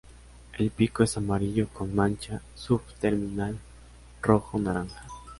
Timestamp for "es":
1.03-1.15